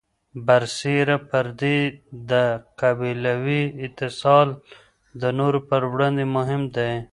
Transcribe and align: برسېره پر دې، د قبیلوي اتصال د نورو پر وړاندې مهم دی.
برسېره 0.45 1.17
پر 1.29 1.45
دې، 1.59 1.79
د 2.29 2.31
قبیلوي 2.81 3.63
اتصال 3.85 4.47
د 5.21 5.23
نورو 5.37 5.59
پر 5.69 5.81
وړاندې 5.91 6.25
مهم 6.35 6.61
دی. 6.75 6.91